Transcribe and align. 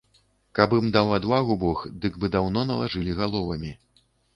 Каб 0.59 0.73
ім 0.77 0.87
даў 0.95 1.11
адвагу 1.19 1.59
бог, 1.67 1.85
дык 2.01 2.13
бы 2.25 2.35
даўно 2.39 2.67
налажылі 2.75 3.11
галовамі. 3.25 3.81